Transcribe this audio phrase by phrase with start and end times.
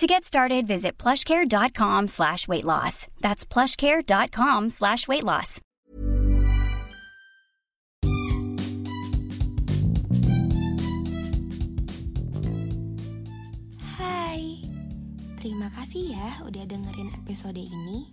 [0.00, 3.04] To get started, visit plushcare.com slash weight loss.
[3.20, 5.60] That's plushcare.com slash weight loss.
[14.00, 14.64] Hai,
[15.36, 18.08] terima kasih ya udah dengerin episode ini.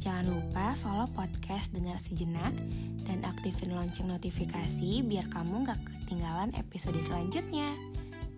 [0.00, 2.56] Jangan lupa follow podcast Dengar Sejenak
[3.04, 7.76] dan aktifin lonceng notifikasi biar kamu gak ketinggalan episode selanjutnya.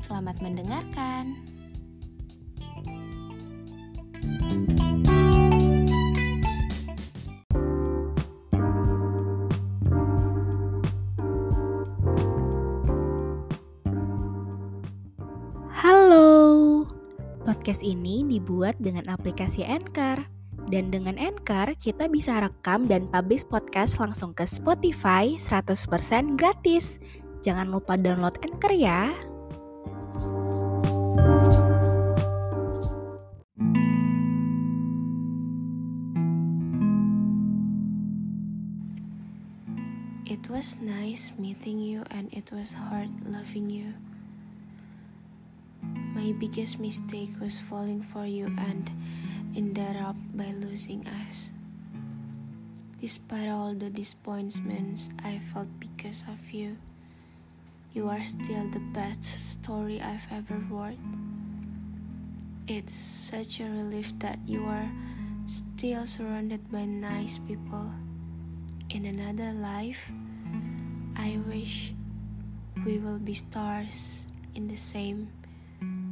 [0.00, 1.49] Selamat mendengarkan.
[17.60, 20.24] Podcast ini dibuat dengan aplikasi Anchor.
[20.72, 26.96] Dan dengan Anchor, kita bisa rekam dan publish podcast langsung ke Spotify 100% gratis.
[27.44, 29.12] Jangan lupa download Anchor ya.
[40.24, 44.00] It was nice meeting you and it was hard loving you.
[46.30, 48.86] My biggest mistake was falling for you and
[49.56, 51.50] ended up by losing us.
[53.00, 56.78] Despite all the disappointments I felt because of you,
[57.92, 61.02] you are still the best story I've ever wrote.
[62.68, 64.86] It's such a relief that you are
[65.50, 67.90] still surrounded by nice people.
[68.88, 70.12] In another life,
[71.18, 71.92] I wish
[72.86, 75.34] we will be stars in the same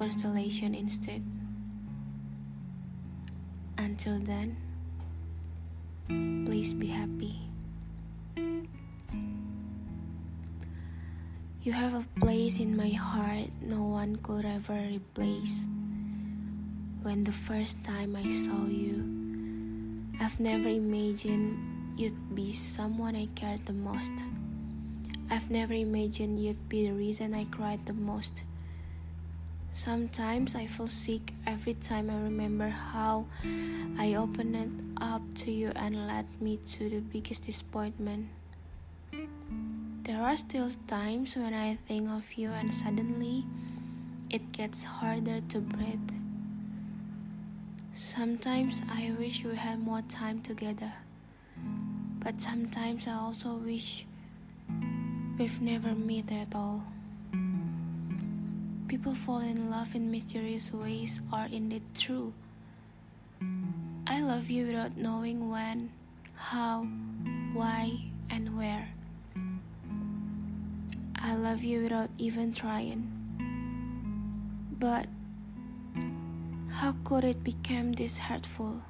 [0.00, 1.20] constellation instead.
[3.76, 4.56] Until then,
[6.48, 7.36] please be happy.
[11.60, 15.68] You have a place in my heart no one could ever replace.
[17.04, 19.04] When the first time I saw you,
[20.16, 24.16] I've never imagined you'd be someone I cared the most.
[25.28, 28.48] I've never imagined you'd be the reason I cried the most.
[29.72, 33.26] Sometimes I feel sick every time I remember how
[33.98, 38.28] I opened it up to you and led me to the biggest disappointment.
[40.02, 43.44] There are still times when I think of you and suddenly
[44.28, 46.10] it gets harder to breathe.
[47.94, 50.92] Sometimes I wish we had more time together.
[52.18, 54.06] But sometimes I also wish
[55.38, 56.82] we've never met at all.
[58.90, 62.34] People fall in love in mysterious ways are indeed true.
[64.04, 65.92] I love you without knowing when,
[66.34, 66.82] how,
[67.52, 68.88] why, and where.
[71.14, 73.06] I love you without even trying.
[74.74, 75.06] But
[76.74, 78.82] how could it become this hurtful?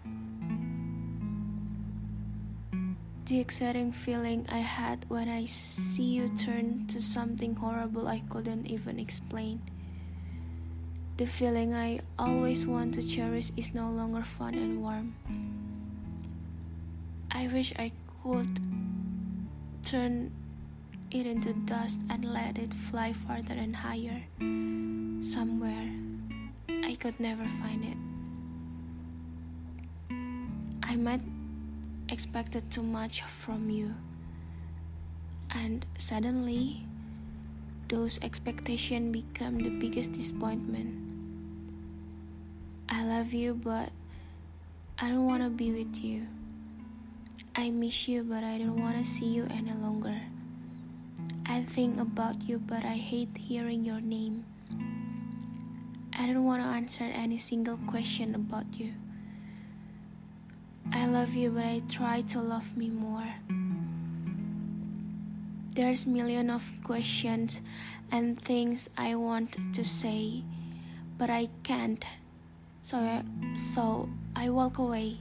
[3.26, 8.64] The exciting feeling I had when I see you turn to something horrible I couldn't
[8.64, 9.60] even explain.
[11.20, 15.12] The feeling I always want to cherish is no longer fun and warm.
[17.31, 17.92] I wish I
[18.25, 18.48] could
[19.84, 20.32] turn
[21.10, 24.25] it into dust and let it fly farther and higher.
[25.20, 25.92] Somewhere
[26.88, 28.00] I could never find it.
[30.82, 31.20] I might
[32.09, 33.92] expected too much from you.
[35.50, 36.86] And suddenly,
[37.88, 41.09] those expectations become the biggest disappointment.
[42.90, 43.90] I love you, but
[44.98, 46.26] I don't want to be with you.
[47.54, 50.20] I miss you, but I don't want to see you any longer.
[51.47, 54.44] I think about you, but I hate hearing your name.
[56.18, 58.94] I don't want to answer any single question about you.
[60.92, 63.34] I love you, but I try to love me more.
[65.74, 67.62] There's million of questions
[68.10, 70.42] and things I want to say,
[71.16, 72.04] but I can't.
[72.82, 72.97] So
[73.54, 75.21] so I walk away.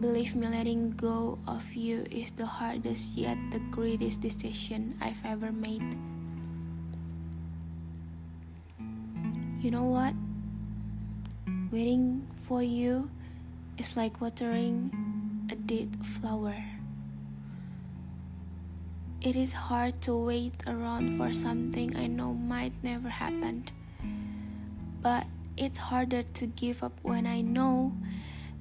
[0.00, 5.52] Believe me, letting go of you is the hardest yet the greatest decision I've ever
[5.52, 5.84] made.
[9.60, 10.14] You know what?
[11.70, 13.10] Waiting for you
[13.76, 14.94] is like watering
[15.50, 16.56] a dead flower.
[19.20, 23.66] It is hard to wait around for something I know might never happen.
[25.02, 25.26] But
[25.58, 27.92] it's harder to give up when I know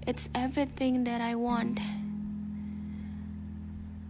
[0.06, 1.80] it's everything that I want.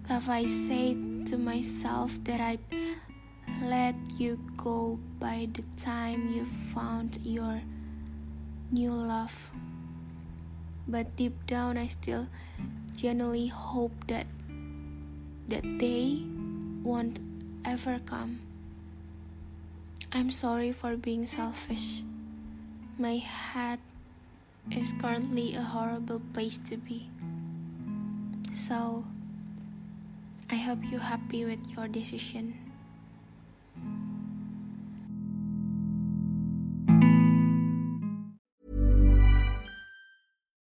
[0.07, 2.63] Have I said to myself that I'd
[3.62, 7.62] let you go by the time you found your
[8.72, 9.51] new love?
[10.88, 12.28] But deep down, I still
[12.95, 14.28] genuinely hope that
[15.50, 16.24] that day
[16.84, 17.19] won't
[17.66, 18.39] ever come.
[20.13, 22.01] I'm sorry for being selfish.
[22.97, 23.77] My head
[24.71, 27.09] is currently a horrible place to be.
[28.53, 29.05] So,
[30.49, 32.57] I hope you're happy with your decision.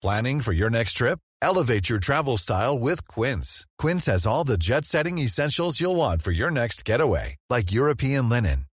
[0.01, 1.19] Planning for your next trip?
[1.41, 3.67] Elevate your travel style with Quince.
[3.79, 8.29] Quince has all the jet setting essentials you'll want for your next getaway, like European
[8.29, 8.67] linen,